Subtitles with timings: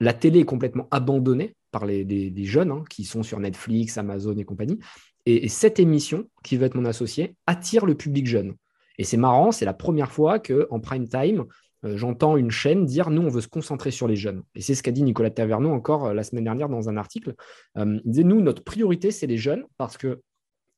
[0.00, 4.44] la télé est complètement abandonnée par les, jeunes hein, qui sont sur Netflix, Amazon et
[4.44, 4.78] compagnie.
[5.26, 8.54] Et, cette émission, qui veut être mon associé, attire le public jeune.
[8.96, 11.44] Et c'est marrant, c'est la première fois qu'en prime time,
[11.84, 14.42] euh, j'entends une chaîne dire nous, on veut se concentrer sur les jeunes.
[14.54, 17.34] Et c'est ce qu'a dit Nicolas Taverneau encore euh, la semaine dernière dans un article.
[17.76, 20.18] Euh, il disait nous, notre priorité, c'est les jeunes parce qu'ils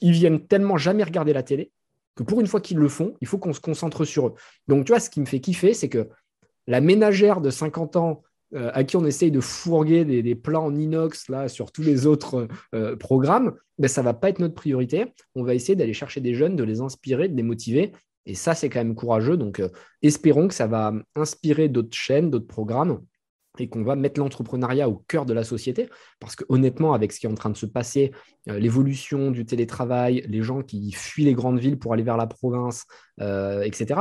[0.00, 1.70] viennent tellement jamais regarder la télé
[2.14, 4.34] que pour une fois qu'ils le font, il faut qu'on se concentre sur eux.
[4.68, 6.08] Donc, tu vois, ce qui me fait kiffer, c'est que
[6.66, 8.22] la ménagère de 50 ans
[8.54, 12.48] à qui on essaye de fourguer des, plans en inox là, sur tous les autres
[12.98, 15.06] programmes, ben, ça ne va pas être notre priorité.
[15.34, 17.92] On va essayer d'aller chercher des jeunes, de les inspirer, de les motiver
[18.26, 19.36] et ça, c'est quand même courageux.
[19.36, 19.68] Donc, euh,
[20.02, 23.02] espérons que ça va inspirer d'autres chaînes, d'autres programmes
[23.58, 25.88] et qu'on va mettre l'entrepreneuriat au cœur de la société.
[26.20, 28.12] Parce que honnêtement, avec ce qui est en train de se passer,
[28.48, 32.26] euh, l'évolution du télétravail, les gens qui fuient les grandes villes pour aller vers la
[32.26, 32.86] province,
[33.20, 34.00] euh, etc.,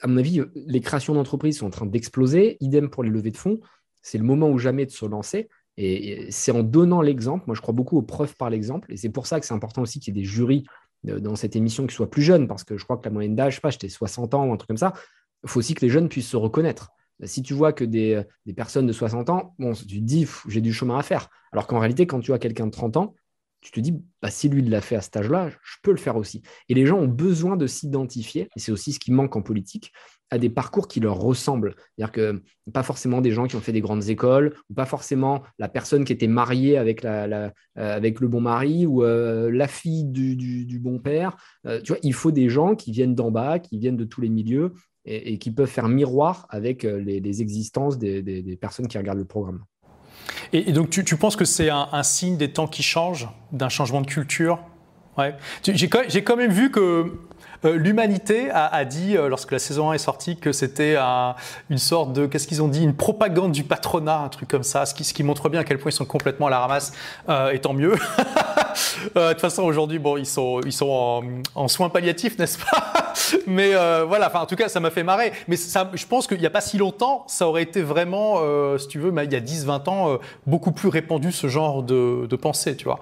[0.00, 2.56] à mon avis, les créations d'entreprises sont en train d'exploser.
[2.60, 3.60] Idem pour les levées de fonds.
[4.02, 5.48] C'est le moment ou jamais de se lancer.
[5.78, 9.08] Et c'est en donnant l'exemple, moi je crois beaucoup aux preuves par l'exemple, et c'est
[9.08, 10.64] pour ça que c'est important aussi qu'il y ait des jurys
[11.04, 13.54] dans cette émission qui soit plus jeune, parce que je crois que la moyenne d'âge,
[13.54, 14.92] je sais pas, j'étais 60 ans ou un truc comme ça,
[15.42, 16.90] il faut aussi que les jeunes puissent se reconnaître.
[17.24, 18.22] Si tu vois que des,
[18.54, 21.28] personnes de 60 ans, bon, tu te dis, j'ai du chemin à faire.
[21.52, 23.14] Alors qu'en réalité, quand tu vois quelqu'un de 30 ans,
[23.62, 26.16] tu te dis, bah, si lui l'a fait à cet âge-là, je peux le faire
[26.16, 26.42] aussi.
[26.68, 29.92] Et les gens ont besoin de s'identifier, et c'est aussi ce qui manque en politique,
[30.30, 31.74] à des parcours qui leur ressemblent.
[31.76, 35.42] C'est-à-dire que pas forcément des gens qui ont fait des grandes écoles, ou pas forcément
[35.58, 40.78] la personne qui était mariée avec, euh, le bon mari, ou euh, la fille du,
[40.80, 41.36] bon père.
[41.66, 44.22] Euh, tu vois, il faut des gens qui viennent d'en bas, qui viennent de tous
[44.22, 44.72] les milieux,
[45.04, 49.64] et, qui peuvent faire miroir avec les, existences des, personnes qui regardent le programme.
[50.52, 54.06] Et, donc, tu, penses que c'est un, signe des temps qui changent, d'un changement de
[54.06, 54.58] culture?
[55.18, 55.34] Ouais.
[55.62, 57.12] J'ai quand même vu que
[57.64, 60.96] euh, l'humanité a, dit, euh, lorsque la saison 1 est sortie, que c'était
[61.70, 64.84] une sorte de, qu'est-ce qu'ils ont dit, une propagande du patronat, un truc comme ça,
[64.84, 66.92] ce qui, ce qui montre bien à quel point ils sont complètement à la ramasse,
[67.28, 67.94] euh, et tant mieux.
[69.14, 71.22] de toute façon, aujourd'hui, bon, ils sont, ils sont
[71.54, 72.91] en, soins palliatifs, n'est-ce pas?
[73.46, 73.72] Mais
[74.06, 75.32] voilà, enfin, en tout cas, ça m'a fait marrer.
[75.48, 78.40] Mais ça, je pense qu'il n'y a pas si longtemps, ça aurait été vraiment,
[78.78, 82.36] si tu veux, il y a 10-20 ans, beaucoup plus répandu ce genre de, de
[82.36, 83.00] pensée, tu vois.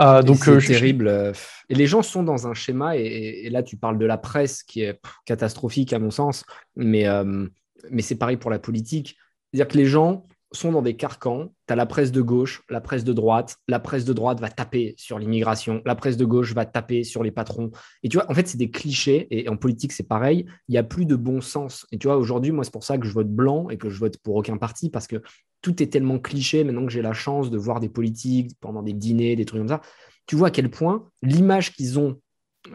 [0.00, 1.08] Euh, donc c'est terrible.
[1.08, 1.32] Euh,
[1.68, 4.82] et les gens sont dans un schéma, et, là tu parles de la presse qui
[4.82, 6.44] est catastrophique à mon sens,
[6.76, 7.46] mais, euh,
[7.90, 9.16] mais c'est pareil pour la politique.
[9.52, 10.24] C'est-à-dire que les gens
[10.56, 11.52] sont dans des carcans.
[11.66, 13.56] Tu as la presse de gauche, la presse de droite.
[13.68, 15.82] La presse de droite va taper sur l'immigration.
[15.84, 17.70] La presse de gauche va taper sur les patrons.
[18.02, 19.26] Et tu vois, en fait, c'est des clichés.
[19.30, 20.46] Et en politique, c'est pareil.
[20.68, 21.86] Il n'y a plus de bon sens.
[21.92, 23.98] Et tu vois, aujourd'hui, moi, c'est pour ça que je vote blanc et que je
[23.98, 25.22] vote pour aucun parti parce que
[25.62, 28.92] tout est tellement cliché maintenant que j'ai la chance de voir des politiques pendant des
[28.92, 29.80] dîners, des trucs comme ça.
[30.26, 32.20] Tu vois à quel point l'image qu'ils ont,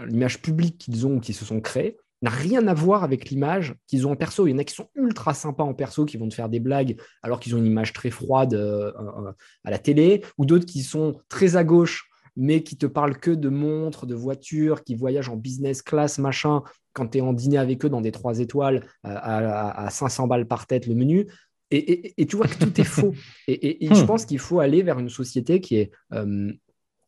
[0.08, 3.76] l'image publique qu'ils ont ou qui se sont créés, n'a rien à voir avec l'image
[3.88, 4.48] qu'ils ont en perso.
[4.48, 6.59] Il y en a qui sont ultra sympas en perso, qui vont te faire des
[6.59, 9.32] blagues alors qu'ils ont une image très froide euh, euh,
[9.64, 13.32] à la télé, ou d'autres qui sont très à gauche, mais qui te parlent que
[13.32, 16.62] de montres, de voitures, qui voyagent en business class, machin,
[16.94, 20.48] quand tu es en dîner avec eux dans des trois étoiles euh, à, 500 balles
[20.48, 21.28] par tête le menu.
[21.74, 23.14] Et, tu vois que tout est faux.
[23.48, 24.06] Et, je hmm.
[24.06, 25.92] pense qu'il faut aller vers une société qui est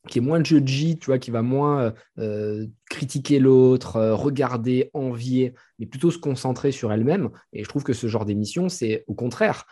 [0.10, 4.90] qui est moins judgy, tu vois, qui va moins euh, euh, critiquer l'autre, euh, regarder,
[4.94, 7.30] envier, mais plutôt se concentrer sur elle-même.
[7.54, 9.66] Et je trouve que ce genre d'émission, c'est au contraire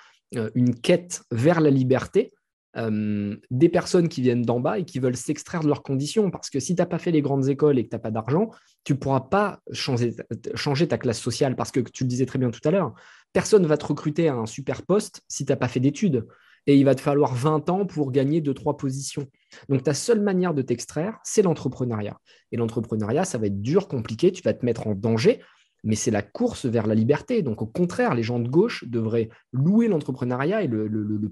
[0.55, 2.33] une quête vers la liberté
[2.77, 6.31] des personnes qui viennent d'en bas et qui veulent s'extraire de leurs conditions.
[6.31, 8.11] Parce que si tu n'as pas fait les grandes écoles et que tu n'as pas
[8.11, 8.49] d'argent,
[8.85, 10.15] tu ne pourras pas changer,
[10.55, 11.57] changer ta classe sociale.
[11.57, 12.93] Parce que tu le disais très bien tout à l'heure,
[13.33, 16.25] personne ne va te recruter à un super poste si tu n'as pas fait d'études
[16.67, 19.27] et il va te falloir 20 ans pour gagner 2-3 positions.
[19.69, 22.17] Donc ta seule manière de t'extraire, c'est l'entrepreneuriat.
[22.51, 25.41] Et l'entrepreneuriat, ça va être dur, compliqué, tu vas te mettre en danger,
[25.83, 27.41] mais c'est la course vers la liberté.
[27.41, 30.89] Donc au contraire, les gens de gauche devraient louer l'entrepreneuriat et le,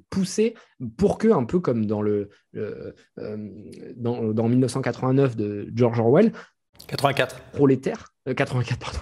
[0.10, 0.56] pousser
[0.98, 2.92] pour que, un peu comme dans, le, euh,
[3.96, 6.32] dans, dans 1989 de George Orwell,
[6.90, 7.40] 84.
[7.54, 9.00] Prolétaires, 84, euh, pardon,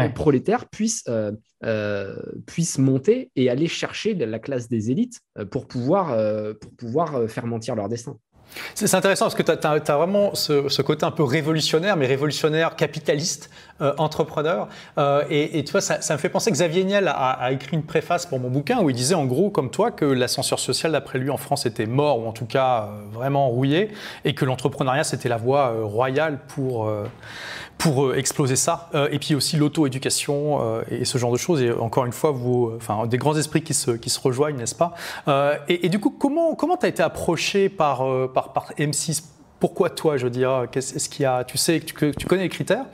[0.00, 2.16] euh, prolétaires puissent, euh,
[2.46, 5.20] puissent monter et aller chercher la classe des élites
[5.50, 6.16] pour pouvoir,
[6.58, 8.18] pour pouvoir faire mentir leur destin.
[8.74, 13.50] C'est intéressant parce que tu as, vraiment ce, côté un peu révolutionnaire, mais révolutionnaire capitaliste,
[13.80, 14.68] euh, entrepreneur.
[14.98, 18.26] Euh, et, tu vois, ça, me fait penser que Xavier Niel a, écrit une préface
[18.26, 21.30] pour mon bouquin où il disait en gros, comme toi, que l'ascenseur social, d'après lui,
[21.30, 23.90] en France était mort ou en tout cas euh, vraiment rouillé,
[24.24, 26.90] et que l'entrepreneuriat, c'était la voie royale pour
[27.78, 28.88] pour exploser ça.
[29.10, 31.60] et puis aussi l'auto-éducation et ce genre de choses.
[31.60, 34.74] Et encore une fois, vous, enfin, des grands esprits qui se, qui se rejoignent, n'est-ce
[34.74, 34.94] pas?
[35.68, 38.06] Et, du coup, comment comment as été approché par
[38.42, 39.22] par, M6
[39.60, 42.48] Pourquoi toi, je veux dire Qu'est-ce qu'il y a Tu sais, tu, tu connais les
[42.48, 42.86] critères?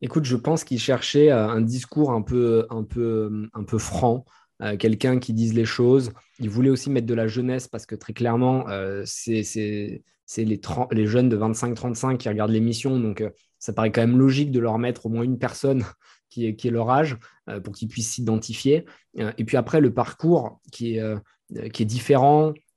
[0.00, 4.24] Écoute, je pense qu'il cherchait euh, un discours un peu, un peu, un peu franc,
[4.78, 6.12] quelqu'un qui dise les choses.
[6.38, 8.64] Il voulait aussi mettre de la jeunesse parce que très clairement,
[9.04, 9.42] c'est
[10.36, 10.60] les,
[10.92, 12.96] les, jeunes de 25-35 qui regardent l'émission.
[13.00, 13.24] Donc,
[13.58, 15.84] ça paraît quand même logique de leur mettre au moins une personne
[16.30, 17.16] qui est, leur âge
[17.64, 18.84] pour qu'ils puissent s'identifier.
[19.16, 22.54] et puis après, le parcours qui est différent,